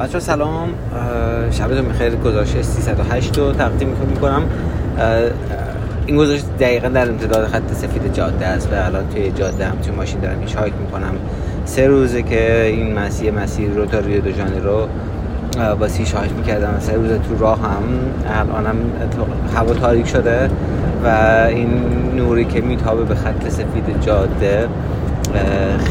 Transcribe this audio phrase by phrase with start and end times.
[0.00, 0.68] بچه ها سلام.
[1.50, 4.42] شبتون بخیر گزارش 308 رو تقدیم می‌کنم.
[6.06, 9.94] این گزارش دقیقا در امتداد خط سفید جاده است و الان توی جاده هم توی
[9.94, 11.14] ماشین دارم hitchhike می‌کنم.
[11.64, 14.30] سه روزه که این مسیر مسیر رو تا ریو دو
[14.64, 17.82] ژانیرو hitchhike می‌کردم سه روزه تو راه هم.
[18.50, 18.76] الانم
[19.56, 20.50] هوا تاریک شده
[21.04, 21.08] و
[21.48, 21.68] این
[22.16, 24.68] نوری که میتابه به خط سفید جاده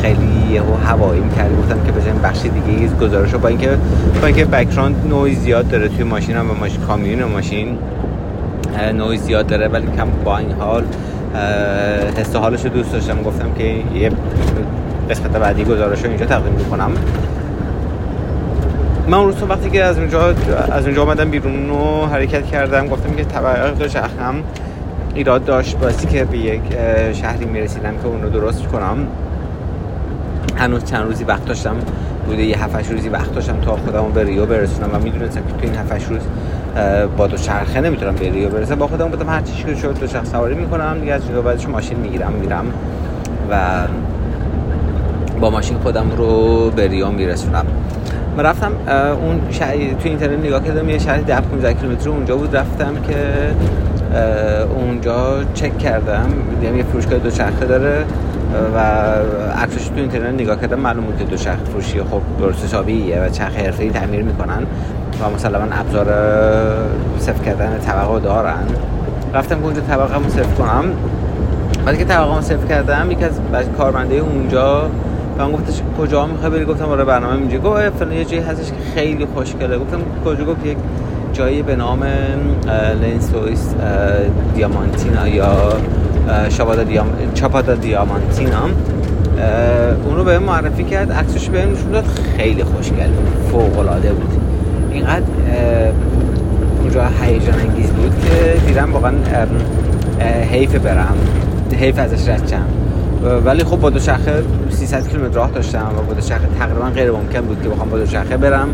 [0.02, 3.70] خیلی هوایی می‌کردی گفتم که بزنیم بخش دیگه گزارش رو با اینکه
[4.22, 7.78] با اینکه background noise زیاد داره توی ماشین هم و ماشین کامیون و ماشین
[8.94, 10.84] نویز زیاد داره ولی کم با این حال
[12.18, 13.22] حس حالش رو دوست داشتم.
[13.24, 13.64] گفتم که
[13.96, 14.12] یه
[15.10, 16.92] قسمت بعدی گزارش رو اینجا تقدیم می‌کنم
[19.08, 20.34] من اون روز وقتی که از اونجا
[20.72, 24.36] از اونجا آمدم بیرون و حرکت کردم گفتم که طبقه داشت اخم
[25.16, 26.62] ایراد داشت باسی که به یک
[27.14, 29.08] شهری می‌رسیدم که اون رو درست کنم.
[30.56, 31.76] هنوز چند روزی وقت داشتم
[32.26, 35.60] بوده یه هفتش روزی وقت داشتم تا خودمو به ریو برسونم و می‌دونستم که تو
[35.62, 36.22] این هفتش روز
[37.18, 38.76] با دو چرخه نمی‌تونم به ریو برسم.
[38.76, 41.70] با خودم بودم هر چیزی که شد دو شخص سواری می‌کنم دیگه از اونجا بعدش
[41.70, 42.66] ماشین می‌گیرم میرم
[43.52, 43.58] و
[45.42, 47.66] با ماشین خودم رو به ریو میرسونم.
[48.38, 48.72] من رفتم
[49.22, 52.56] اون شهر تو اینترنت نگاه کردم یه شهر 10 15 کیلومتر اونجا بود.
[52.56, 53.16] رفتم که
[54.80, 56.28] اونجا چک کردم.
[56.62, 58.06] دیدم یه فروشگاه دوچرخه داره.
[58.76, 58.80] و
[59.64, 63.56] عکسش تو اینترنت نگاه کردم معلوم بود که دوچرخه فروشی خب درست حسابیه و چرخ
[63.56, 64.64] حرفه‌ای تعمیر می‌کنن
[65.22, 66.06] و مثلا ابزار
[67.20, 68.64] صفر کردن طبقه دارن.
[69.34, 70.86] رفتم که اونجا طبقه رو صفر کنم.
[71.86, 73.40] بعد که طبقه صفر کردم یکی از
[73.78, 74.90] کارمنده اونجا
[75.38, 77.58] من گفتش کجا می‌خوای بری؟ گفتم آره برنامه اینجا.
[77.58, 79.78] گفت فلان یه جایی هستش که خیلی خوشگله.
[79.78, 80.78] گفتم کجا؟ گفت یک
[81.34, 82.04] جایی به نام
[83.02, 83.74] لنسویس
[84.56, 85.74] دیامانتینا یا
[86.50, 87.08] شابادا دیام...
[87.34, 88.64] چاپادا دیامانتینا
[90.06, 91.12] اون رو به معرفی کرد.
[91.12, 92.06] عکسش به نشون داد.
[92.38, 93.10] خیلی خوشگل
[93.52, 94.32] فوق العاده بود.
[94.92, 95.26] اینقدر
[96.82, 99.12] اونجا هیجان انگیز بود که دیدم واقعا
[100.52, 101.16] حیف برم.
[101.80, 102.54] حیف ازش رد
[103.46, 107.62] ولی خب با دوچرخه 300 کیلومتر راه داشتم و با دوچرخه تقریبا غیر ممکن بود
[107.64, 108.70] که بخوام با دوچرخه برم.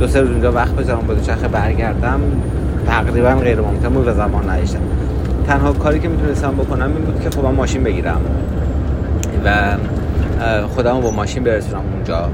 [0.00, 2.20] دو سه روز اونجا وقت بذارم با دوچرخه برگردم.
[2.86, 4.78] تقریبا غیر ممکن بود و زمان نداشتم.
[5.46, 8.20] تنها کاری که می‌تونستم بکنم این بود که خب ماشین بگیرم.
[9.44, 9.76] و
[10.68, 12.28] خودم با ماشین برسونم اونجا.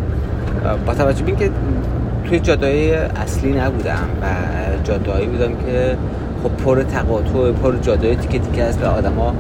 [0.87, 1.51] با توجه به اینکه
[2.25, 4.27] توی جاده‌های اصلی نبودم و
[4.85, 5.97] جاده‌ای بودم که
[6.43, 9.35] خب پر تقاطع پر جاده تیکه تیکه است و آدما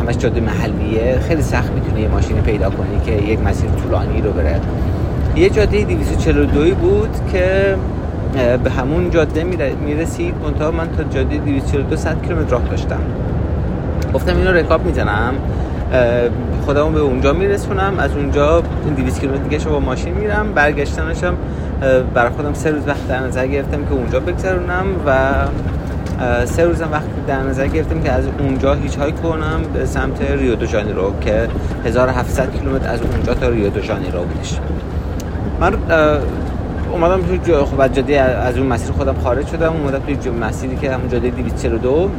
[0.00, 4.32] همش جاده محلیه خیلی سخت می‌تونی یه ماشین پیدا کنی که یک مسیر طولانی رو
[4.32, 4.60] بره.
[5.36, 7.76] یه جاده 242 بود که
[8.64, 9.44] به همون جاده
[9.86, 13.00] می‌رسید منتها من تا جاده 242 100 کیلومتر راه داشتم.
[14.14, 15.34] گفتم اینو رکاب می‌زنم.
[16.66, 17.94] خودمو به اونجا میرسونم.
[17.98, 20.52] از اونجا این 200 کیلومتر دیگه با ماشین میرم.
[20.54, 21.34] برگشتنشم
[22.14, 25.34] برای خودم سه روز وقت در نظر گرفتم که اونجا بگذرونم و
[26.44, 30.54] سه روزم وقت در نظر گرفتم که از اونجا هیچ های کنم به سمت ریو
[30.54, 30.66] دو
[30.96, 31.48] رو که
[31.84, 33.80] 1700 کیلومتر از اونجا تا ریو دو
[34.12, 34.58] رو بودش.
[35.60, 35.72] من
[36.94, 41.08] اومدم توی خب جاده از اون مسیر خودم خارج شدم اومدم توی مسیری که همون
[41.08, 42.10] جاده 242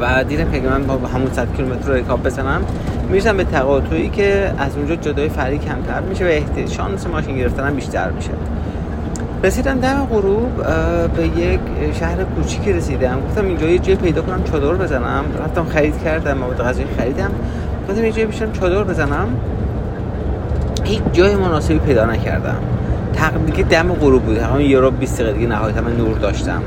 [0.00, 2.60] و دیدم که من با همون 100 کیلومتر رو بزنم
[3.10, 7.74] می‌رسم به تقاطعی که از اونجا جدای فری کمتر میشه و احتیاج شانس ماشین گرفتنم
[7.74, 8.30] بیشتر میشه.
[9.44, 10.62] رسیدم دم غروب
[11.16, 11.60] به یک
[12.00, 13.20] شهر کوچیکی رسیدم.
[13.28, 15.24] گفتم اینجا یه جای پیدا کنم چادر بزنم.
[15.44, 17.30] رفتم خرید کردم مواد غذایی خریدم.
[17.88, 19.28] گفتم یه جای بشم چادر بزنم.
[20.84, 22.56] هیچ جای مناسبی پیدا نکردم.
[23.16, 24.38] تقریبا دم غروب بود.
[24.38, 26.62] همون یه ربع 20 دقیقه دیگه نهایتا من نور داشتم.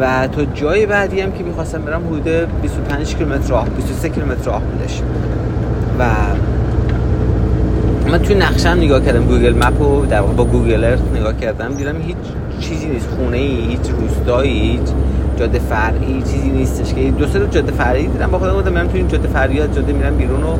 [0.00, 2.28] و تا جای بعدی هم که می‌خواستم برم حدود
[2.62, 5.02] 25 کیلومتر راه 23 کیلومتر راه بودش.
[5.98, 6.04] و
[8.10, 11.74] من توی نقشه هم نگاه کردم Google Map رو در با Google Earth نگاه کردم
[11.74, 12.16] دیدم هیچ
[12.60, 13.08] چیزی نیست.
[13.08, 14.88] خونه ای هیچ روستایی هیچ
[15.36, 18.30] جاده فرعی چیزی نیستش که دو سه جاده فرعی دیدم.
[18.30, 20.56] با خودم گفتم من تو این جاده فرعی جاده میرم بیرون و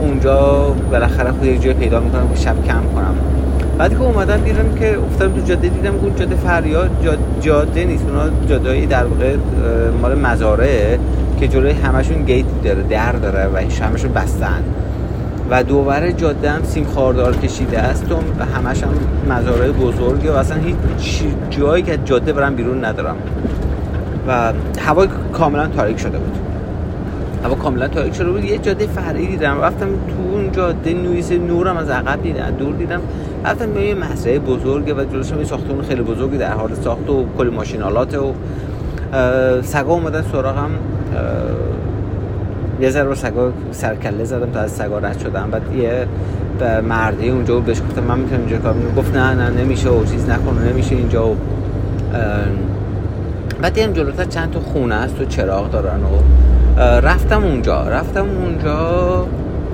[0.00, 3.14] اونجا بالاخره خود یک جای پیدا می‌کنم که شب کم کنم.
[3.80, 6.90] بعد که اومدم بیرون که افتادم تو جاده دیدم اون جاده فریاد
[7.40, 9.36] جاده نیست اونا جاده در واقع
[10.02, 10.98] مال مزارعه
[11.40, 14.64] که جلوی همشون گیت داره در داره و همشون بستن.
[15.50, 18.94] و دوباره جاده هم سیم خاردار کشیده است و همش هم
[19.28, 23.16] مزارع بزرگه و اصلا هیچ جایی که جاده برم بیرون ندارم.
[24.28, 26.38] و هوا کاملا تاریک شده بود.
[27.44, 28.44] هوا کاملا تاریک شده بود.
[28.44, 33.00] یه جاده فرعی دیدم رفتم تو اون جاده نویس نورم از عقب دیدم دور دیدم.
[33.44, 37.24] رفتم به یه مزرعه بزرگه و جلوش یه ساختمون خیلی بزرگی در حال ساخت و
[37.38, 38.32] کلی ماشینالات و
[39.62, 40.70] سگا اومدن سراغم.
[42.80, 45.48] یه ذره سگا سرکله زدم تا از سگا رد شدم.
[45.50, 46.06] بعد یه
[46.88, 50.28] مرده اونجا بود بهش گفتم من می‌تونم اینجا کار گفت نه نه نمیشه و چیز
[50.28, 51.28] نکنه نمیشه اینجا.
[51.28, 51.36] و
[53.62, 56.20] بعد دیدم جلوتر چند تا خونه است و چراغ دارن و
[56.80, 59.26] رفتم اونجا رفتم اونجا.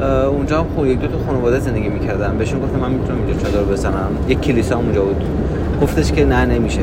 [0.02, 2.38] اونجا هم خود یک دو تا خانواده زندگی می‌کردن.
[2.38, 4.10] بهشون گفتم من می‌تونم اینجا چادر بزنم.
[4.28, 5.24] یک کلیسا اونجا بود.
[5.82, 6.82] گفتش که نه نمیشه.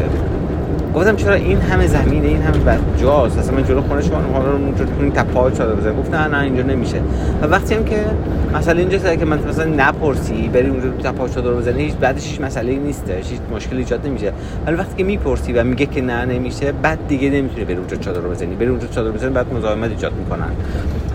[0.95, 4.51] گفتم چرا این همه زمینه این همه بد جاست؟ اصلا من جلو خونه شما حالا
[4.51, 6.97] اونجا تو تپا چادر بزنم گفت نه نه اینجا نمیشه.
[7.41, 8.05] و وقتی هم که
[8.53, 12.41] مثلا اینجا که من مثلا نپرسی بری اونجا تو تپا چادر بزنی هیچ بعدش هیچ
[12.41, 13.13] مسئله نیسته.
[13.13, 14.31] هیچ مشکلی ایجاد نمیشه.
[14.67, 18.19] ولی وقتی که می‌پرسی و میگه که نه نمیشه بعد دیگه نمی‌تونی بری اونجا چادر
[18.19, 18.55] بزنی.
[18.55, 20.51] بری اونجا چادر بزنی بعد مزاحمت ایجاد می‌کنن.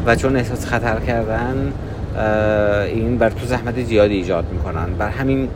[0.06, 1.73] و چون احساس خطر کردن
[2.94, 4.87] این بر تو زحمت زیادی ایجاد می‌کنن.
[4.99, 5.49] بر همین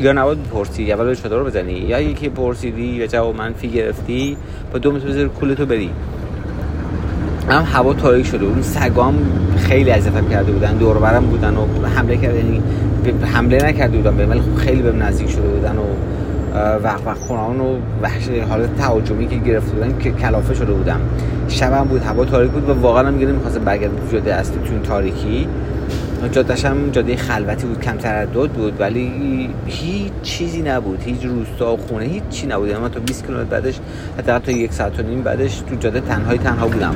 [0.00, 4.36] یا نباید پرسی یا ولی چادر بزنی یا یکی پرسیدی و جواب منفی گرفتی
[4.72, 5.90] با دو متر بزنی کولتو بری.
[7.48, 9.14] هم هوا تاریک شده اون سگام
[9.56, 10.72] خیلی اذیتم کرده بودن.
[10.76, 12.62] دور برم بودن و حمله کرده یعنی
[13.34, 15.84] حمله نکرده بودن به ولی خب خیلی بهم نزدیک شده بودن و
[16.84, 21.00] وقت وقت خونان و وحش حالت تهاجمی که گرفته بودن که کلافه شده بودم.
[21.48, 22.02] شبم بود.
[22.02, 25.48] هوا تاریک بود و واقعا هم میگم می‌خواستم برگردم تو اصلی تاریکی.
[26.28, 31.02] جادهش هم جاده خلوتی بود کم تردد بود ولی هیچ چیزی نبود.
[31.04, 32.70] هیچ روستا و خونه هیچ چی نبود.
[32.70, 33.80] اما یعنی تا 20 کیلومتر بعدش
[34.18, 36.94] حتی تا یک ساعت و نیم بعدش تو جاده تنهای تنها بودم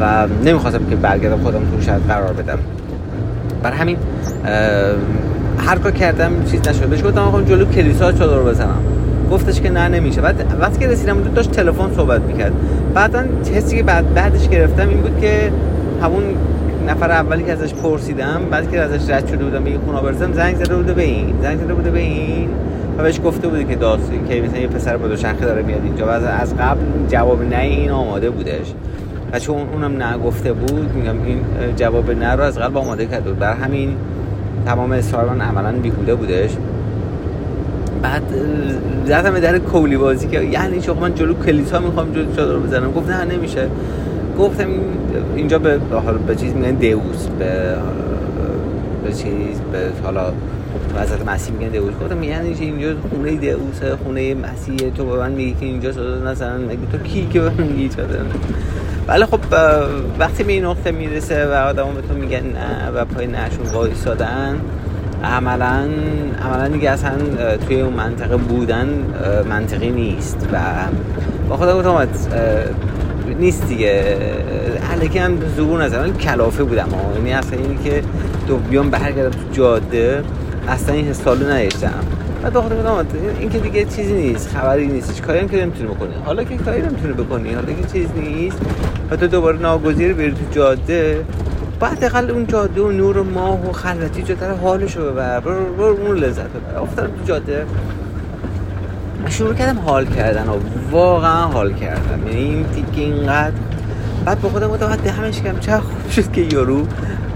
[0.00, 2.58] و نمی‌خواستم که برگردم خودم تو شاید قرار بدم.
[3.62, 3.96] بر همین
[5.58, 6.86] هر کار کردم چیز نشد.
[6.86, 8.82] بهش گفتم آقا جلو کلیسا چادر بزنم.
[9.30, 10.20] گفتش که نه نمیشه.
[10.20, 12.52] بعد وقتی که رسیدم اونجا داشت تلفن صحبت می‌کرد.
[12.94, 15.52] بعدا حسی که بعد بعدش گرفتم این بود که
[16.02, 16.22] همون
[16.86, 20.76] نفر اولی که ازش پرسیدم بعد که ازش رد شده بودم خونه برسم زنگ زده
[20.76, 22.48] بوده به این زنگ زده بوده به این.
[22.98, 25.80] و بهش گفته بوده که داستان که مثلا یه پسر با دو شخصه داره میاد
[25.84, 26.06] اینجا.
[26.06, 28.74] و از قبل جواب نه این آماده بودش.
[29.32, 31.40] و چون اونم نه گفته بود میگم این
[31.76, 33.38] جواب نه رو از قبل آماده کرده بود.
[33.38, 33.96] بر همین
[34.66, 36.50] تمام اصرار من عملا بیهوده بودش.
[38.02, 38.22] بعد
[39.06, 42.92] زدم در کولی بازی که یعنی چون من جلو کلیسا می‌خوام جلو چادر بزنم.
[42.92, 43.68] گفت نه نمیشه.
[44.38, 44.66] گفتم
[45.36, 47.74] اینجا به حالا به چیز میگن دیوس به
[49.04, 50.32] به چیز به حالا
[51.00, 54.90] حضرت مسیح میگن دیوس گفتم یعنی اینجا خونه دیوسه خونه مسیح.
[54.90, 57.90] تو به من میگی که اینجا شده مثلا مگه تو کی که به من میگی
[59.08, 59.40] ولی خب
[60.18, 64.60] وقتی به این نقطه می‌رسه و آدم به تو میگن نه و پای نشون وایسادن
[65.24, 65.88] عملا
[66.42, 67.12] عملا دیگه اصلا
[67.66, 68.88] توی اون منطقه بودن
[69.48, 70.48] منطقی نیست.
[70.52, 70.58] و
[71.48, 71.98] با خودم گفتم
[73.34, 74.16] نیست دیگه.
[74.92, 76.88] علکی هم زبون نزدم کلافه بودم.
[77.16, 78.02] یعنی اصلا اینی که
[78.48, 80.22] دو بیام برگردم تو جاده
[80.68, 82.04] اصلا این حسالو نداشتم
[82.42, 83.06] بعد با خودم
[83.40, 86.14] این که دیگه چیزی نیست خبری نیست کاری هم که نمی‌تونی بکنی.
[86.24, 88.58] حالا که کاری نمی‌تونی بکنی حالا که چیز نیست
[89.10, 91.24] و تو دوباره ناگزیر بری تو جاده
[91.80, 95.40] بعد اقل اون جاده و نور و ماه و خلوتی جاده حالشو ببر.
[95.40, 96.78] برو اون لذت ببر.
[96.78, 97.66] افتادم تو جاده.
[99.30, 100.56] شروع کردم حال کردن و
[100.90, 102.26] واقعا حال کردم.
[102.26, 103.56] یعنی این دیگه اینقدر
[104.24, 105.60] بعد با خودم گفتم دهمش کردم.
[105.60, 106.86] چه خوب شد که یارو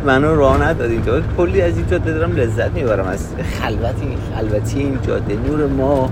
[0.07, 1.21] منو راه نداد اینجا.
[1.37, 3.07] کلی از این جاده دارم لذت می‌برم.
[3.07, 3.29] از
[3.61, 6.11] خلوتی خلوتی این جاده نور ما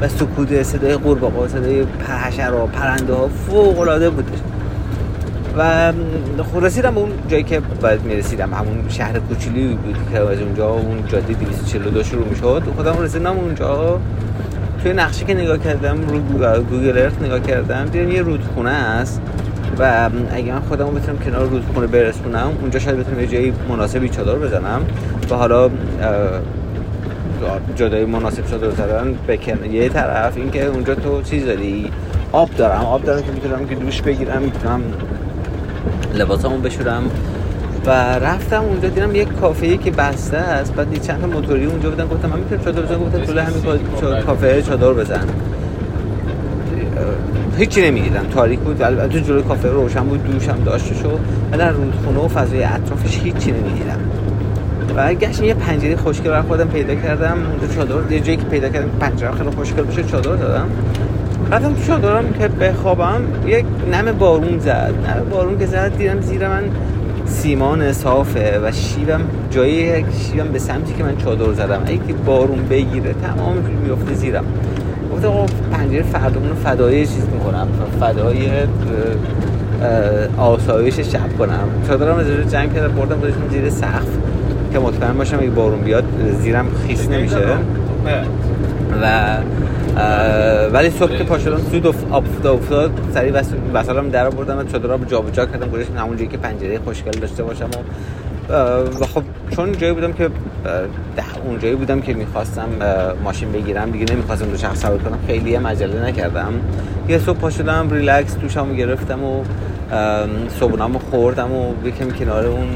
[0.00, 4.38] و سکوت صدای قورباغه صدای پرحشر و پرنده ها فوق العاده بودش
[5.58, 5.92] و
[6.52, 8.54] خود رسیدم اون جایی که باید می‌رسیدم.
[8.54, 12.62] همون شهر کوچیلی بود که از اونجا اون جاده 242 شروع می‌شد.
[12.76, 14.00] خودم رسیدم اونجا.
[14.86, 16.18] توی نقشه که نگاه کردم رو
[16.62, 19.20] گوگل ارث نگاه کردم دیدم یه رودخونه است
[19.78, 24.34] و اگه من خودمو بتونم کنار رودخونه برسونم اونجا شاید بتونم یه جایی مناسبی چادر
[24.34, 24.80] بزنم
[25.30, 25.70] و حالا
[27.76, 31.90] جدای مناسب چادر زدن بکن یه طرف اینکه اونجا تو چیز داری؟
[32.32, 32.80] آب دارم.
[32.80, 34.82] آب دارم که می‌تونم که دوش بگیرم می‌تونم
[36.14, 37.10] لباسامو بشورم.
[37.86, 40.74] و رفتم اونجا دیدم یک کافه که بسته است.
[40.74, 42.06] بعد چند تا موتوری اونجا بودن.
[42.06, 45.24] گفتم من می‌تونم چادر بزنم؟ گفتم طول همین کافه چادر بزن
[47.58, 48.26] هیچی نمی‌دیدم.
[48.34, 48.82] تاریک بود.
[48.82, 50.32] البته جلوی کافه روشن بود.
[50.32, 51.10] دوشم داشته شو.
[51.52, 53.98] و در رودخونه و فضای اطرافش هیچی نمی‌دیدم.
[54.96, 57.38] و گشت یه پنجره خوشگل برای خودم پیدا کردم.
[57.50, 60.66] اونجا چادر یه جایی که پیدا کردم پنجره خیلی خوشگل بشه چادر دادم.
[61.52, 64.94] رفتم تو چادرم که بخوابم یک نم بارون زد.
[65.06, 66.62] نم بارون که زد دیدم زیر من
[67.26, 71.82] سیمان صافه و شیبم جایی شیبم به سمتی که من چادر زدم.
[71.86, 74.44] اگه بارون بگیره تمام میفته زیرم.
[75.12, 77.68] گفتم آقا پنجره فردامون فدای چیز می‌کنم.
[78.00, 78.48] فدای
[80.38, 81.68] آسایش شب کنم.
[81.88, 84.08] چادرم از جنگ کردم بردم بودشون زیر سقف.
[84.72, 86.04] که مطمئن باشم اگه بارون بیاد
[86.42, 87.36] زیرم خیس نمیشه.
[89.02, 89.36] و
[90.72, 93.32] ولی صبح که پاشدم سود افتاد افتاد سریع
[93.74, 97.64] وسایلم در آوردم و چادرام جابجا کردم گذاشتم همون جایی که پنجره خوشگل داشته باشم
[97.64, 97.78] و
[99.00, 99.22] و خب
[99.56, 100.30] چون جایی بودم که
[101.44, 102.68] اونجایی بودم که می‌خواستم
[103.24, 106.52] ماشین بگیرم دیگه نمی‌خواستم دو شخص سوار کنم خیلی هم عجله نکردم.
[107.08, 109.44] یه صبح پا شدم ریلکس دوشمو گرفتم و
[110.60, 112.68] صبحونامو خوردم و یکم کنار اون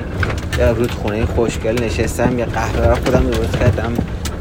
[0.76, 3.92] رودخونه خوشگل نشستم یه قهوه رو خودم درست کردم.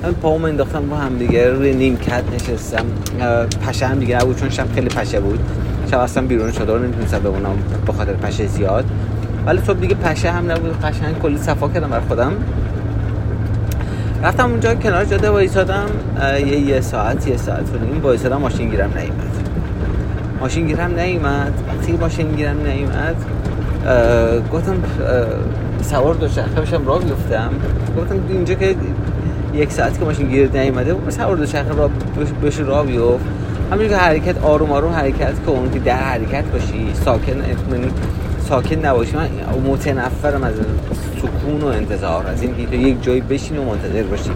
[0.03, 2.86] من پاهم انداختم رو هم دیگه روی نیمکت نشستم.
[3.68, 5.39] پشه هم دیگه نبود چون شب خیلی پشه بود.
[5.91, 8.86] شب اصلا بیرون شده رو نمی‌تونستم بمونم به خاطر پشه زیاد.
[9.46, 12.32] ولی صبح دیگه پشه هم نبود قشنگ کلی صفا کردم بر خودم.
[14.24, 15.86] رفتم اونجا کنار جاده وایسادم.
[16.38, 19.50] یه یه ساعت یه ساعت و وایسادم ماشین گیرم نیومد.
[20.39, 21.53] ماشین گیرم نیومد.
[21.68, 23.15] وقتی ماشین گیرم نیومد
[24.53, 24.75] گفتم
[25.82, 27.50] سوار دو شخصه بشم راه بیفتم.
[27.98, 28.75] گفتم اینجا که
[29.53, 31.89] یک ساعت که ماشین گیر نیومده سوار دو شخصه را
[32.44, 33.25] بشه راه بیفت.
[33.72, 37.44] همینجور که حرکت آروم آروم حرکت کن که در حرکت باشی ساکن
[38.50, 39.13] ساکن نباشی.
[39.15, 39.29] من
[39.72, 40.53] متنفرم از
[41.18, 44.29] سکون و انتظار از این که تو یک جایی بشین و منتظر باشی.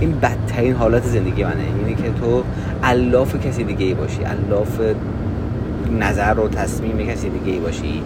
[0.00, 1.54] این بدترین حالت زندگی منه.
[1.78, 2.42] اینه که تو
[2.82, 4.20] الاف کسی دیگه ای باشی.
[4.24, 4.80] الاف
[6.00, 8.02] نظر و تصمیم کسی دیگه ای باشی.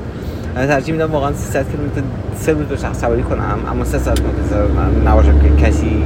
[0.55, 2.03] من ترجیح میدم واقعا 300 کیلومتر
[2.37, 6.05] سه روز شخص سواری کنم اما سه ساعت منتظر من نباشم که کسی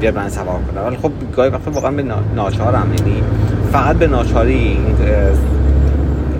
[0.00, 2.04] بیاد من سوار کنه ولی خب گاهی وقتا واقعا به
[2.36, 3.22] ناچارم یعنی
[3.72, 4.78] فقط به ناچاری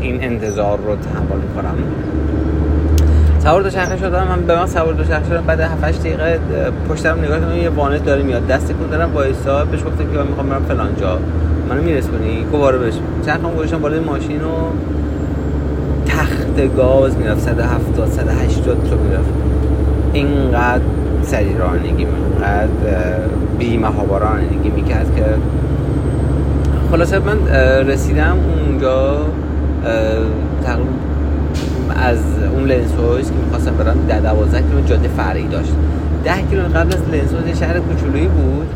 [0.02, 1.74] این انتظار رو تحمل می‌کنم.
[3.38, 4.26] سوار دو شخص شدم.
[4.28, 5.44] من به من سوار دو شخص شدم.
[5.46, 6.40] بعد 7 8 دقیقه
[6.88, 8.46] پشتم نگاه کردم یه وانت داره میاد.
[8.46, 11.18] دست کن دارم وایسا بهش گفتم که می‌خوام برم فلان جا.
[11.70, 12.94] منو میرسونی؟ گواره بهش.
[13.26, 14.70] چرخم گذاشتم بالای ماشین و
[16.06, 17.40] تخت گاز می‌رفت.
[17.40, 19.30] 170 180 تو می‌رفت.
[20.12, 20.82] اینقدر
[21.26, 22.68] سریع رانندگی اینقدر
[23.58, 25.24] بی محابا رانندگی می‌کرد که
[26.90, 27.48] خلاصه من
[27.86, 29.16] رسیدم اونجا
[30.64, 30.90] تقریبا
[31.96, 32.18] از
[32.54, 35.72] اون لنسویز که می‌خواستم برم در دوازده کیلومتر جاده فرعی داشت.
[36.24, 38.66] ده کیلومتر قبل از لنسویز شهر کوچولویی بود.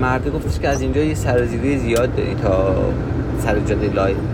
[0.00, 2.74] مرده گفتش که از اینجا یه سرازیری زیاد داری تا
[3.38, 3.90] سر جاده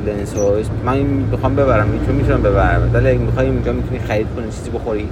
[0.07, 2.91] لنسویز من می‌خوام ببرم می‌تونم می‌تونم ببرم.
[2.95, 5.09] ولی اگه می‌خوای اینجا می‌تونی خرید کنی چیزی بخوری.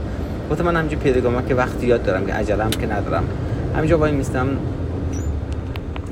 [0.50, 3.24] گفتم من همینجا پیدا که وقتی یاد دارم که عجلم که ندارم.
[3.76, 4.48] همینجا وای میستم.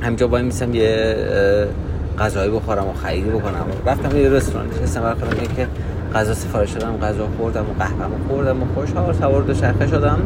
[0.02, 1.16] همینجا وای میستم یه
[2.18, 3.66] غذایی بخورم و خریدی بکنم.
[3.86, 5.66] رفتم یه رستوران نشستم برای که
[6.14, 10.18] غذا سفارش دادم غذا خوردم و قهوه‌مو خوردم و خوشحال سوار دو شرخه شدم.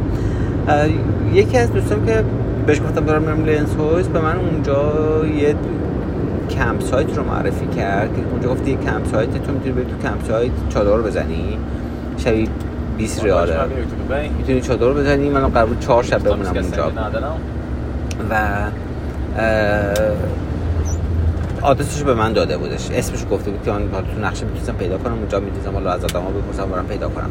[1.32, 2.24] یکی از دوستان که
[2.66, 4.92] بهش گفتم دارم میرم لنس به من اونجا
[5.26, 5.54] یه
[6.50, 8.16] کمپ سایت رو معرفی کرد.
[8.16, 11.58] که اونجا گفت یه کمپ سایت تو می‌تونی بری تو کمپ سایت چادر بزنی.
[12.16, 12.48] شبی
[12.98, 13.54] 20 ریاله.
[14.38, 16.92] می‌تونی چادر رو بزنی؟ من قرار 4 شب بمونم اونجا.
[18.30, 18.34] و
[21.62, 22.90] آدرسش به من داده بودش.
[22.90, 25.12] اسمش گفته بود که من تو نقشه می‌تونستم پیدا کنم.
[25.12, 27.30] اونجا می‌تونستم حالا از آدم‌ها بپرسم برام پیدا کنم.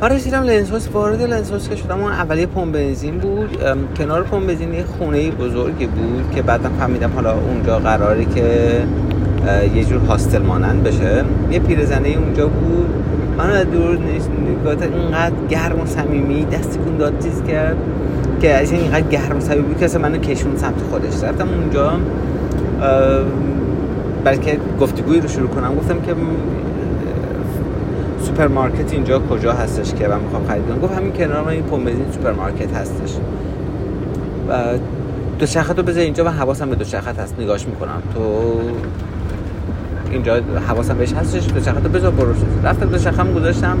[0.00, 2.00] من رسیدم لنسوس وارد لنسوس که شدم.
[2.00, 3.58] اون اولیه پمپ بنزین بود.
[3.98, 8.82] کنار پمپ بنزین یه خونه بزرگی بود که بعدا فهمیدم حالا اونجا قراری که
[9.74, 11.24] یه جور هاستل مانند بشه.
[11.50, 12.90] یه پیرزنه اونجا بود.
[13.38, 17.76] من از دور نگاه اینقدر گرم و صمیمی دستی کن داد چیز کرد
[18.40, 21.24] که از اینقدر گرم و صمیمی بود که اصلا منو کشون سمت خودش.
[21.24, 21.92] رفتم اونجا
[24.24, 25.74] بلکه گفتگویی رو شروع کنم.
[25.74, 26.14] گفتم که
[28.22, 32.06] سوپرمارکت اینجا کجا هستش که من می‌خوام خرید کنم؟ گفت همین کنار این پمپ بنزین
[32.12, 33.16] سوپرمارکت هستش.
[34.48, 34.52] و
[35.38, 35.46] دوچرخه
[35.76, 37.34] رو بذار اینجا و حواسم به دوچرخت هست.
[37.40, 38.02] نگاش می‌کنم.
[38.14, 38.20] تو
[40.12, 42.32] اینجا حواسم بهش هستش دوچرخت رو بذار برو.
[42.64, 43.78] رفتم دوچرخم گذاشتم.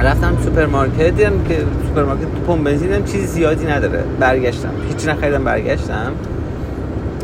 [0.00, 4.04] رفتم سوپرمارکت دیدم که سوپرمارکت تو پمپ بنزین چیزی زیادی نداره.
[4.20, 4.70] برگشتم.
[4.88, 6.12] هیچ نخریدم برگشتم.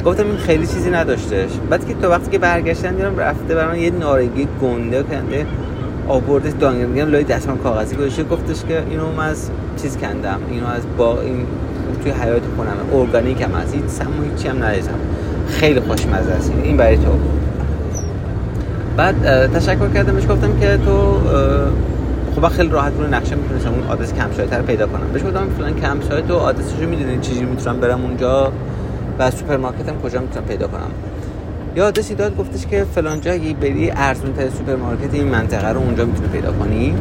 [0.05, 1.51] گفتم این خیلی چیزی نداشتش.
[1.71, 5.47] بعد که تو وقتی که برگشتن دیدم رفته برام یه نارنگی گنده کنده
[6.09, 8.25] آورده دانگر میگم لای دستم کاغذی گذاشته.
[8.25, 9.51] گفتش که اینو من از
[9.83, 10.39] چیز کندم.
[10.51, 11.47] اینو از با این
[12.03, 13.75] توی حیات خونم ارگانیک هم هست.
[13.75, 14.99] هیچ سم هیچی هم نداشتم
[15.49, 16.53] خیلی خوشمزه است.
[16.65, 17.40] این برای تو.
[19.01, 21.21] بعد تشکر کردم بهش گفتم که تو
[22.37, 25.13] خب خیلی راحت رو نقشه می‌تونستم اون آدرس کمپ سایت رو پیدا کنم.
[25.13, 28.53] بهش گفتم فلان کمپ سایت و آدرسش رو می‌دونی چیزی می‌تونم برم اونجا
[29.19, 29.31] و هم
[30.03, 30.91] کجا می‌تونم پیدا کنم.
[31.77, 35.81] یا آدرسی داد گفتش که فلان جا اگه بری ارزون تر سوپرمارکت این منطقه رو
[35.81, 36.95] اونجا می‌تونی پیدا کنی.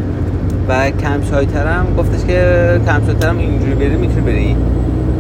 [0.70, 1.22] و کم
[1.56, 4.56] هم گفتش که کم هم اینجوری بری می‌تونی بری.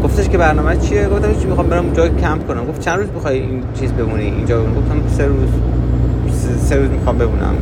[0.03, 2.65] گفتش که برنامه چیه؟ گفتم چی می‌خوام برم اونجا کمپ کنم.
[2.65, 5.49] گفت چند روز می‌خوای این چیز بمونی؟ اینجا؟ گفتم سه روز.
[6.57, 7.55] سه روز می‌خوام بمونم.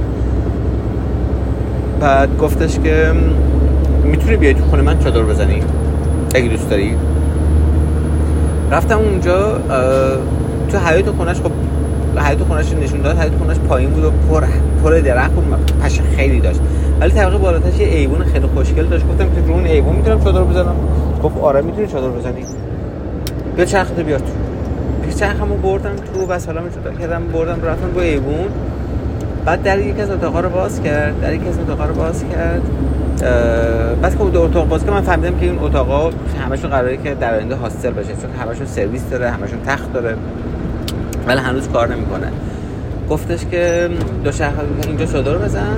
[1.99, 3.11] بعد گفتش که
[4.03, 5.63] می‌تونی بیای تو خونه من چادر بزنی؟
[6.35, 6.95] اگه دوست داری.
[8.71, 9.59] رفتم اونجا
[10.69, 11.51] تو حیات خونش خب
[12.19, 13.17] حیات خونش نشون داد.
[13.17, 14.43] حیات خونش پایین بود و پر
[14.83, 16.59] پر درخت بود پشه خیلی داشت.
[16.99, 19.07] ولی طبقه بالاترش یه ایوون خیلی خوشگل داشت.
[19.07, 20.75] گفتم که رو اون ایوون می‌تونم چادر بزنم.
[21.23, 22.45] گفت آره می‌تونی چادر بزنی.
[23.55, 24.23] بیا چرخ بیا تو.
[25.13, 28.47] چرخمو بردم تو و سلام جدا کردم بردم رفتم با ایوون.
[29.45, 32.61] بعد در یک از اتاقا رو باز کرد در یک از اتاقا رو باز کرد.
[34.01, 36.09] بعد که دو اتاق باز که من فهمیدم که این اتاقا
[36.45, 40.15] همشون قراره که در آینده هاستل باشه چون همشون سرویس داره همشون تخت داره.
[41.27, 42.27] ولی هنوز کار نمی‌کنه.
[43.09, 43.89] گفتش که
[44.23, 44.53] دو شهر
[44.87, 45.77] اینجا چادر بزن.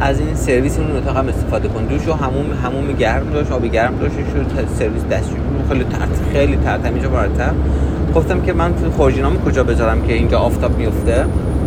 [0.00, 1.84] از این سرویس اون اتاق هم استفاده کن.
[1.84, 4.46] دوش و هموم هموم گرم داشت آبی گرم داشت شد
[4.78, 5.40] سرویس دستشویی.
[5.68, 7.54] خیلی ترت خیلی ترت اینجا مرتب
[8.14, 11.24] گفتم که من خورجینامو کجا بذارم که اینجا آفتاب میفته؟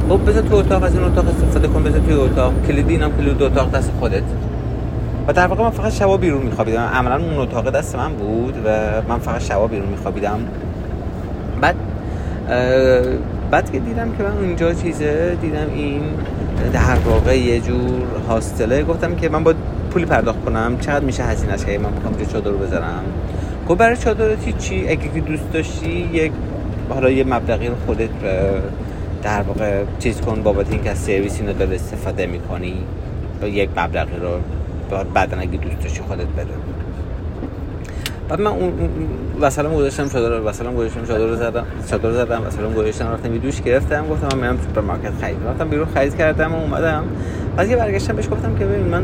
[0.10, 2.54] خب بذار تو اتاق از این اتاق استفاده کن بذار توی اتاق.
[2.68, 4.24] کلیدی اینم کلید اتاق دست خودت.
[5.28, 6.82] و در واقع من فقط شبا بیرون میخوابیدم.
[6.82, 8.70] عملا اون اتاق دست من بود و
[9.10, 10.40] من فقط شبا بیرون میخوابیدم.
[11.62, 11.76] بعد
[13.52, 16.02] بعد که دیدم که من اونجا چیزه دیدم این
[16.74, 18.84] در واقع یه جور هاستله.
[18.84, 19.54] گفتم که من با
[19.92, 20.78] پولی پرداخت کنم.
[20.80, 23.04] چقدر میشه هزینه‌اش؟ که من می‌خوام چادر بذارم.
[23.70, 26.32] گفت برای چادرتی چی؟ اگه که دوست داشتی یک
[26.90, 28.10] حالا یه مبلغی رو خودت
[29.24, 32.74] در واقع چیز کن بابت اینکه از سرویس اینو داره استفاده می‌کنی.
[33.44, 34.40] یک مبلغی رو
[35.14, 36.54] بعدا اگه دوست داشتی خودت بده.
[38.30, 38.74] بعد من اون
[39.42, 44.08] مثلا گذاشتم چادر مثلا گذاشتم چادر زدم چادر زدم مثلا گذاشتم رفتم یه دوش گرفتم
[44.08, 45.38] گفتم من میرم سوپرمارکت خرید.
[45.48, 47.04] رفتم بیرون خرید کردم و اومدم.
[47.58, 49.04] بعد یه برگشتم بهش گفتم که ببین من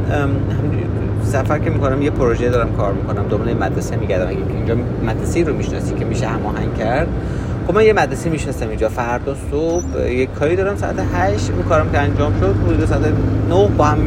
[1.34, 3.28] سفر که می‌کنم یه پروژه دارم کار می‌کنم.
[3.28, 4.28] دنبال مدرسه میگردم.
[4.28, 4.75] اگه اینجا
[5.06, 7.08] مدرسه رو می‌شناسی که میشه هماهنگ کرد
[7.68, 8.90] خب من یه مدرسه می‌شناسم اینجا.
[8.90, 10.78] فردا صبح یه کاری دارم.
[10.78, 13.02] ساعت 8 اون کارم که انجام شد حدود ساعت
[13.50, 13.98] 9 با هم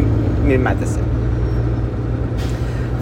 [0.44, 1.00] میریم مدرسه.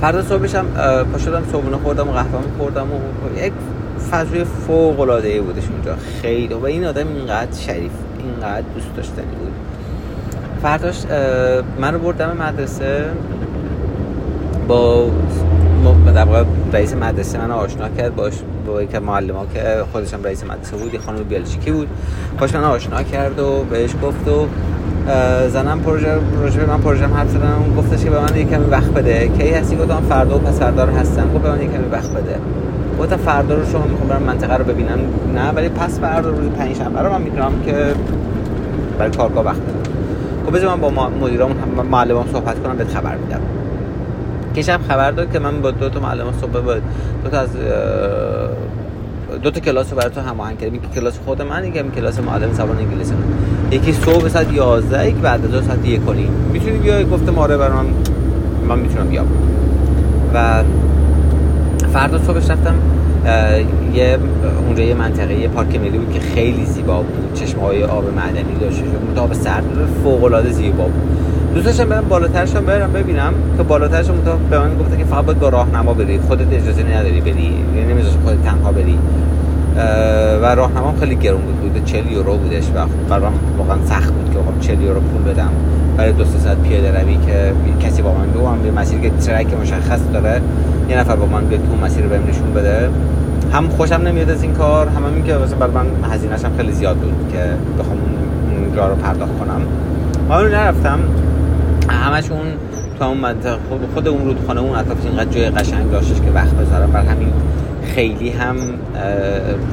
[0.01, 0.67] فردا صبحش هم
[1.13, 2.99] پا شدم صبحونه خوردم و قهوه خوردم و
[3.45, 3.53] یک
[4.11, 5.95] فضای فوق العاده ای بودش اونجا.
[6.23, 6.55] خیلی.
[6.55, 9.53] و این آدم اینقدر شریف اینقدر دوست داشتنی بود.
[10.63, 11.05] فرداش
[11.81, 13.05] من رو بردم مدرسه.
[14.69, 15.07] با
[16.15, 18.33] در واقع رئیس مدرسه من آشنا کرد باش
[18.67, 19.61] با یک معلم ها که
[19.93, 21.89] خودش هم رئیس مدرسه بود یه خانم بلژیکی بود.
[22.39, 24.47] باش من آشنا کرد و بهش گفت و
[25.49, 26.09] زنم پروژه
[26.43, 29.29] راجع من پروژه حرف زدم گفتش که به من یکمی وقت بده.
[29.29, 31.33] کی هستی؟ گفتم فردا و پس فردا هستم.
[31.35, 32.39] گفت به من یکمی وقت بده.
[33.01, 34.99] گفتم فردا رو شما می‌خوام برم منطقه رو ببینم.
[35.35, 37.95] نه ولی پس فردا روز پنج شنبه رو من می‌تونم که
[38.99, 39.91] برای کارگاه وقت بدم
[40.47, 41.51] خب بذار من با مدیرام
[41.91, 43.41] معلمام صحبت کنم بهت خبر میدم.
[44.57, 46.75] کشم خبر داد که من با دو تا معلم صبح با
[47.25, 47.49] دو تا از
[49.43, 52.53] دو تا کلاس رو برای تو هماهنگ کردیم یکی کلاس خود من یکی کلاس معلم
[52.53, 53.25] زبان انگلیسی من.
[53.71, 57.87] یکی صبح ساعت 11 یک بعد از ساعت 1 کنیم می‌تونی بیای؟ گفتم آره برای
[58.69, 59.27] من می‌تونم بیام.
[60.35, 60.63] و
[61.93, 62.75] فردا صبحش رفتم
[63.95, 64.19] یه
[64.67, 67.35] اونجا یه منطقه یه پارک ملی بود که خیلی زیبا بود.
[67.35, 69.65] چشمه های آب معدنی داشت متاب سرد
[70.05, 71.24] فوق العاده زیبا بود.
[71.55, 73.33] دوست داشتم برم بالاترش برم ببینم.
[73.57, 76.19] که بالاترش متاب به من گفته که فقط باید با راهنما بری.
[76.19, 77.55] خودت اجازه نداری بری.
[77.77, 78.99] یعنی نمیذاش خودت تنها بری.
[80.43, 81.73] و راهنما خیلی گرون بود.
[81.73, 85.51] بود 40 یورو بودش و برام واقعا سخت بود که خب 40 یورو پول بدم.
[85.97, 87.53] برای دو ساعت پیاده روی که
[87.87, 90.41] کسی با من بیام به مسیر که ترک مشخص داره.
[90.89, 92.89] یه نفر با من بیاد تو مسیر بهم نشون بده.
[93.53, 96.73] هم خوشم نمیاد از این کار هم این که مثلا برای من هزینه‌ش هم خیلی
[96.73, 97.39] زیاد بود که
[97.79, 97.99] بخوام
[98.59, 99.61] اونجا رو پرداخت کنم.
[100.43, 100.99] رو نرفتم
[102.05, 102.47] همشون
[102.99, 106.51] تو اون منطقه خود, خود اون رودخانه اون اطراف اینقدر جای قشنگ داشتش که وقت
[106.51, 106.93] بذارم.
[106.93, 107.33] بر همین
[107.95, 108.57] خیلی هم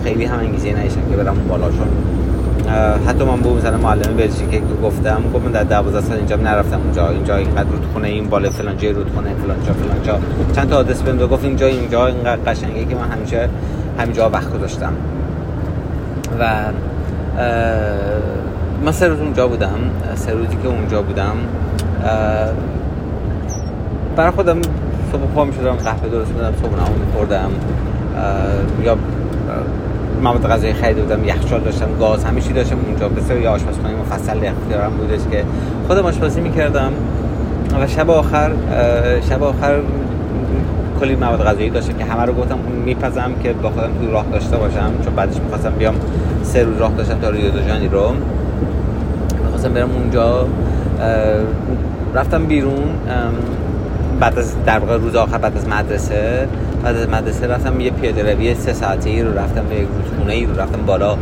[0.04, 1.88] خیلی هم انگیزه نشم که برم بالاشون
[3.08, 6.82] حتی من به مثلا معلم بلژیکی که گفتم گفت من در 12 سال اینجا نرفتم
[6.84, 10.20] اونجا اینجا اینقدر رودخونه این بالا فلان جای رودخونه فلان جا فلان جا.
[10.56, 13.50] چند تا آدرس بهم گفت اینجا اینجا اینقدر قشنگه که من همیشه
[14.00, 14.94] همینجا وقت گذاشتم.
[16.40, 16.46] و
[18.86, 19.80] من سه روز اونجا بودم
[20.16, 21.36] سه روزی که اونجا بودم.
[24.16, 24.62] برای خودم
[25.12, 27.52] صبح پا می شدم قهوه درست میدم صبح نمو میخوردم
[28.84, 28.98] یا
[30.24, 33.10] مواد غذایی خریده بودم یخچال داشتم گاز چی داشتم اونجا.
[33.10, 35.44] بسیار یه آشپزخانه مفصل اختیارم بودش که
[35.88, 36.92] خودم آشپزی می‌کردم
[37.82, 38.52] و شب آخر
[39.30, 39.80] شب آخر
[41.00, 44.58] کلی مواد غذایی داشتم که همه رو گفتم میپزم که با خودم توی راه داشته
[44.58, 45.96] باشم چون بعدش می‌خواستم بیام
[46.44, 47.60] سه روز راه داشتم تا ریو دو
[47.92, 48.14] رو
[49.44, 50.46] می‌خواستم برم اونجا.
[52.16, 52.90] رفتم بیرون
[54.20, 56.48] بعد از در واقع روز آخر بعد از مدرسه
[56.84, 60.34] بعد از مدرسه رفتم یه پیاده روی سه ساعته ای رو رفتم به یک رودخونه
[60.34, 61.18] ای رو رفتم بالا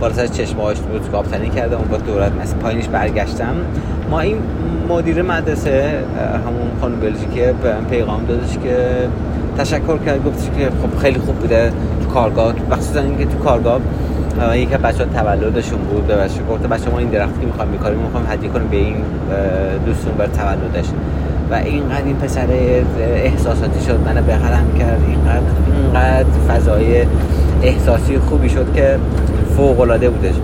[0.00, 3.54] بالا سر چشمه هاش بود کاپتنی کردم اون با دورت مثل پایینش برگشتم.
[4.10, 4.36] ما این
[4.88, 6.04] مدیر مدرسه
[6.46, 9.08] همون خانم بلژیکی به پیغام دادش که
[9.58, 13.80] تشکر کرد گفتش که خب خیلی خوب بوده تو کارگاه مخصوصا اینکه تو کارگاه
[14.54, 17.98] یکی از بچه‌ها تولدشون بود به بچه گفته بچه ما این درختی که می‌خوام می‌کاریم
[17.98, 18.96] می‌خوام هدیه کنیم به این
[19.86, 20.88] دوستون بر تولدش.
[21.50, 22.46] و اینقدر این پسر
[23.00, 25.00] احساساتی شد منو بغلم کرد.
[25.08, 25.40] اینقدر
[25.82, 27.06] اینقدر فضای
[27.62, 28.98] احساسی خوبی شد که
[29.56, 30.34] فوق العاده بودش.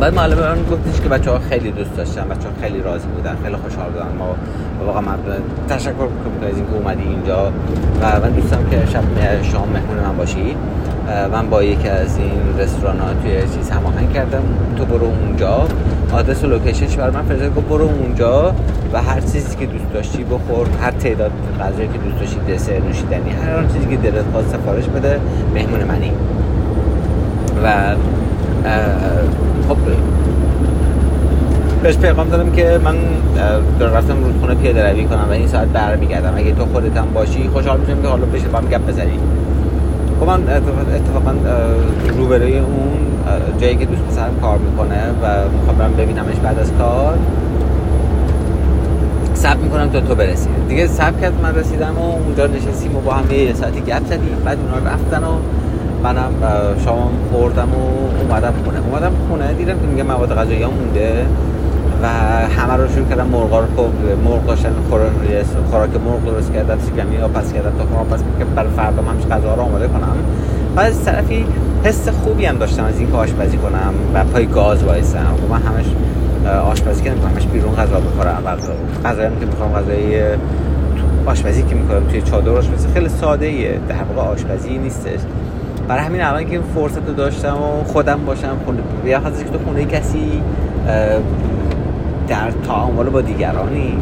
[0.00, 3.36] بعد معلم من گفتش که بچه ها خیلی دوست داشتن بچه ها خیلی راضی بودن
[3.44, 4.06] خیلی خوشحال بودن.
[4.18, 4.34] ما
[4.86, 5.18] واقعا من
[5.68, 7.52] تشکر کنم از اینکه اومدی اینجا.
[8.00, 9.02] و من دوستم که شب
[9.42, 10.56] شام مهمون من باشی.
[11.32, 14.42] من با یکی از این رستوران ها توی چیز هماهنگ کردم.
[14.76, 15.66] تو برو اونجا.
[16.12, 17.54] آدرس و لوکیشنش برای من فرستاد.
[17.54, 18.54] گفت برو اونجا
[18.92, 20.66] و هر چیزی که دوست داشتی بخور.
[20.82, 25.20] هر تعداد غذایی که دوست داشتی دسر نوشیدنی هر چیزی که دلت خواست سفارش بده
[25.54, 26.12] مهمون منی.
[27.64, 27.94] و
[29.68, 29.76] خب.
[31.82, 32.96] بهش پیغام دادم که من
[33.78, 36.34] دارم رفتم رودخونه پیاده روی کنم و این ساعت برمیگردم.
[36.36, 39.20] اگه تو خودت هم باشی خوشحال میشم که حالا بشه با هم گپ بزنیم.
[40.22, 40.42] خب من
[40.94, 41.34] اتفاقا
[42.18, 42.98] روبروی اون
[43.58, 47.18] جایی که دوست پسرم کار می‌کنه و می‌خوام برم ببینمش بعد از کار
[49.34, 50.48] سب می‌کنم تا تو برسی.
[50.68, 54.36] دیگه سب کرد من رسیدم و اونجا نشستیم و با هم یه ساعتی گپ زدیم.
[54.44, 55.32] بعد اونا رفتن و
[56.02, 56.32] منم
[56.84, 58.78] شام خوردم و اومدم خونه.
[58.90, 61.26] اومدم خونه دیدم که میگه مواد غذایی مونده.
[62.02, 63.66] و همه رو شروع کردم مرغا رو
[64.24, 64.72] مرغ داشتن
[65.70, 69.26] خوراک مرغ درست کردم سیگمی ها پس کردم تا خورم پس که برای فردا همش
[69.26, 70.16] غذا رو آماده کنم.
[70.76, 71.46] و از طرفی
[71.84, 75.36] حس خوبی هم داشتم از اینکه آشپزی کنم و پای گاز وایسم.
[75.42, 75.86] خب من همش
[76.64, 78.42] آشپزی کردم همش بیرون غذا بخورم.
[78.46, 78.50] و
[79.08, 80.20] غذایی که می‌خوام غذایی
[81.26, 85.20] آشپزی که می‌کنم توی چادر آشپزی خیلی ساده ایه در واقع آشپزی نیستش.
[85.88, 89.84] برای همین الان که فرصت رو داشتم و خودم باشم خونه یا که تو خونه
[89.84, 90.42] کسی
[92.32, 93.98] در تعامل با دیگرانی.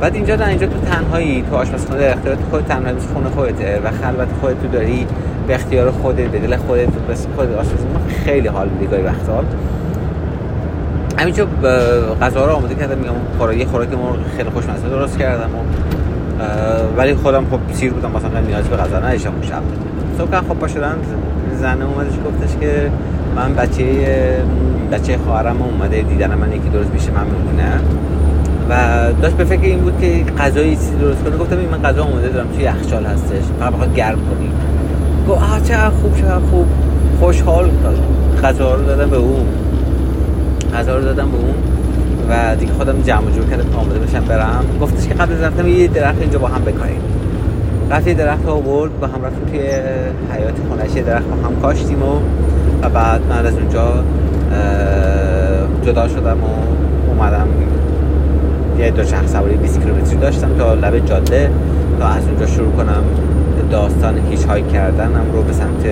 [0.00, 3.90] بعد اینجا نه اینجا تو تنهایی تو آشپزخونه در اختیار خود تنهایی خونه خودته و
[3.90, 5.06] خلوت خودت تو داری
[5.46, 7.86] به اختیار خودت به دل خودت بس خود آشپزی
[8.24, 9.44] خیلی حال میده گاهی وقتا.
[11.18, 11.46] همینجا
[12.22, 15.62] غذا رو آماده کردم میگم خوراکی خوراک ما خیلی خوشمزه درست کردم و
[16.96, 19.62] ولی خودم خب سیر بودم مثلا نیاز به غذا نداشتم اون شب.
[20.18, 20.96] صبح خب با شدن
[21.60, 22.90] زنه اومدش گفتش که
[23.36, 23.84] من بچه
[24.92, 27.80] بچه خواهرم اومده دیدن من یکی درست میشه من میمونه
[28.68, 31.36] و داشت به فکر این بود که غذایی چیزی درست کنه.
[31.36, 33.42] گفتم این من غذا اومده دارم توی یخچال هستش.
[33.58, 34.50] فقط بخواد گرم کنی.
[35.28, 35.40] گفت
[36.02, 36.66] خوب چه خوب.
[37.20, 37.70] خوشحال
[38.42, 39.46] غذا رو دادم به اون.
[40.74, 41.54] غذا رو دادم به اون.
[42.28, 44.64] و دیگه خودم جمع جور کردم آماده بشم برم.
[44.80, 47.00] گفتش که قبل رفتم یه درخت اینجا با هم بکاریم.
[47.90, 49.60] رفت درخت آورد با هم رفتیم توی
[50.36, 51.06] حیات خونش.
[51.06, 52.20] درخت با هم کاشتیم و,
[52.82, 54.04] و بعد من از اونجا
[55.82, 56.48] جدا شدم و
[57.08, 57.48] اومدم
[58.78, 61.50] یه دو چرخ سواری 20 کیلومتری داشتم تا لب جاده
[61.98, 63.02] تا از اونجا شروع کنم
[63.70, 65.86] داستان هیچ های کردنم رو به سمت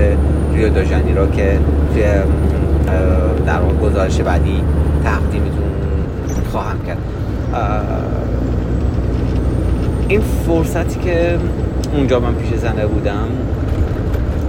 [0.55, 0.81] ریو دو
[1.17, 1.59] رو که
[1.95, 2.03] توی
[3.47, 4.63] در واقع گزارش بعدی
[5.05, 5.71] تقدیمتون
[6.53, 6.99] خواهم کرد.
[10.09, 11.39] این فرصتی که
[11.95, 13.29] اونجا من پیش زنه بودم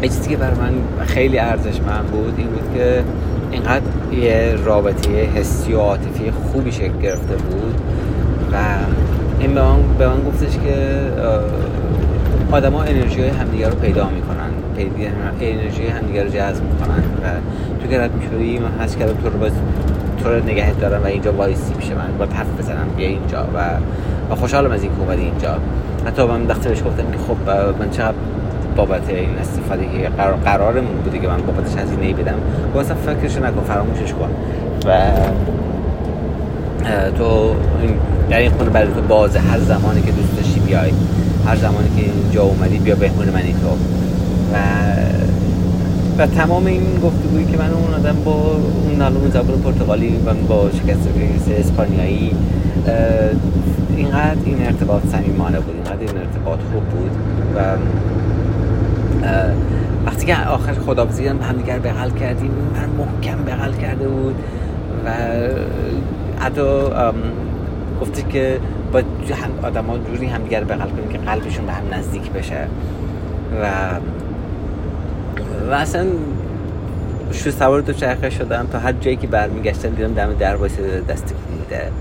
[0.07, 3.03] چیزی که برای من خیلی ارزشمند بود این بود که
[3.51, 7.81] اینقدر یه رابطه حسی و عاطفی خوبی شکل گرفته بود
[8.51, 8.55] و
[9.39, 11.01] این به من, به من گفتش که
[12.51, 14.49] آدما انرژی های همدیگه رو پیدا می‌کنن
[15.41, 17.27] انرژی همدیگه رو جذب می‌کنن و
[17.81, 19.51] تو که رد میشوری من حس کردم تو رو باز
[20.23, 23.59] تو رو نگهت دارم و اینجا وایسی میشه من با حرف بزنم بیا اینجا و
[24.31, 25.57] و خوشحالم از این که اومدی اینجا.
[26.05, 28.15] حتی من وقتی بهش گفتم که خب من چقدر
[28.75, 32.35] بابت این استفاده که قرار قرارمون بوده که من بابتش هزینه ای بدم.
[32.75, 34.29] و اصلا فکرش نکن فراموشش کن.
[34.85, 35.11] و
[37.17, 37.55] تو
[38.29, 40.91] در این خونه برای تو بازه هر زمانی که دوست داشتی بیای
[41.45, 43.67] هر زمانی که اینجا اومدی بیا بهمون من این تو.
[44.53, 44.57] و
[46.17, 50.69] و تمام این گفتگویی که من اون آدم با اون نالون زبان پرتغالی و با
[50.69, 51.07] شکست
[51.59, 52.31] اسپانیایی
[53.97, 57.11] اینقدر این ارتباط صمیمانه بود اینقدر این ارتباط خوب بود.
[57.55, 57.59] و
[60.05, 64.35] وقتی که آخر خدابزی هم همدیگر بغل کردیم من محکم بغل کرده بود
[65.05, 65.09] و
[66.39, 66.61] حتی
[68.01, 68.59] گفته که
[68.91, 69.01] با
[69.63, 72.67] آدم ها جوری همدیگر بغل کنیم که قلبشون به هم نزدیک بشه
[73.61, 73.67] و
[75.71, 76.05] و اصلا
[77.31, 81.33] شو سوار دو چرخه شدم تا هر جایی که برمیگشتم دیدم دم در وایسه دست
[81.59, 81.91] میده.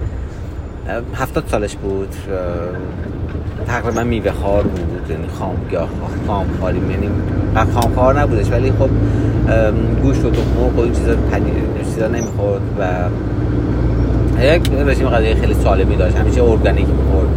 [1.15, 2.15] هفتاد سالش بود
[3.67, 5.89] تقریبا میوه خار بود یعنی خام یا
[6.27, 7.11] خام خاری یعنی
[7.75, 8.91] خام خار نبودش ولی خب
[10.03, 11.55] گوشت و تخم و این چیزا پنیر
[11.95, 12.85] چیزا نمی‌خورد و
[14.43, 17.29] یک رژیم غذایی خیلی سالمی داشت همیشه ارگانیک می‌خورد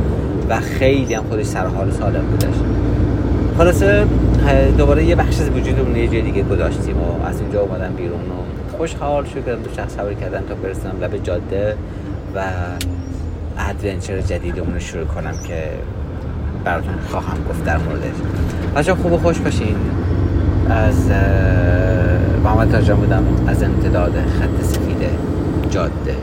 [0.49, 2.56] و خیلی هم خودش سر حال سالم بودش.
[3.58, 4.06] خلاصه
[4.77, 8.77] دوباره یه بخش از وجودمون یه جای دیگه گذاشتیم و از اینجا اومدم بیرون و
[8.77, 11.75] خوشحال شدم دو شخص سواری کردم تا برسم لب جاده
[12.36, 12.41] و
[13.57, 15.69] ادونچر جدیدمون رو شروع کنم که
[16.63, 18.15] براتون خواهم گفت در موردش.
[18.75, 19.75] بچه خوب و خوش باشین.
[20.69, 21.09] از
[22.43, 23.23] محمد تاجان بودم.
[23.47, 25.09] از امتداد خط سفید
[25.69, 26.15] جاده.